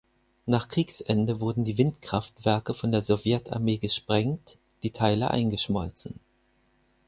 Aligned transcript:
Nach 0.47 0.67
Kriegsende 0.67 1.39
wurden 1.41 1.63
die 1.63 1.77
Windkraftwerke 1.77 2.73
von 2.73 2.91
der 2.91 3.03
Sowjetarmee 3.03 3.77
gesprengt, 3.77 4.57
die 4.81 4.89
Teile 4.93 5.29
eingeschmolzen. 5.29 6.19